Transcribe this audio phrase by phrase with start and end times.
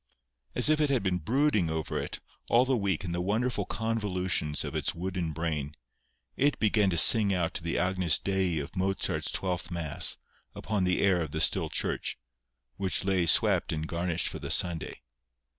[0.55, 2.19] As if it had been brooding over it
[2.49, 5.75] all the week in the wonderful convolutions of its wooden brain,
[6.35, 10.17] it began to sigh out the Agnus Dei of Mozart's twelfth mass
[10.55, 12.17] upon the air of the still church,
[12.77, 15.03] which lay swept and garnished for the Sunday.